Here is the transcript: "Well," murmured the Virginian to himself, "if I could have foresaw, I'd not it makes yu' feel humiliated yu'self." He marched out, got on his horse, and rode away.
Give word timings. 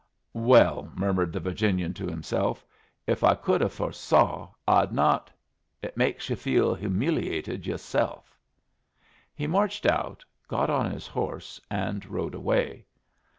"Well," 0.33 0.91
murmured 0.95 1.31
the 1.31 1.39
Virginian 1.39 1.93
to 1.93 2.07
himself, 2.07 2.65
"if 3.05 3.23
I 3.23 3.35
could 3.35 3.61
have 3.61 3.71
foresaw, 3.71 4.49
I'd 4.67 4.91
not 4.91 5.29
it 5.83 5.95
makes 5.95 6.27
yu' 6.27 6.35
feel 6.35 6.73
humiliated 6.73 7.67
yu'self." 7.67 8.35
He 9.35 9.45
marched 9.45 9.85
out, 9.85 10.25
got 10.47 10.71
on 10.71 10.89
his 10.89 11.05
horse, 11.05 11.61
and 11.69 12.03
rode 12.07 12.33
away. 12.33 12.87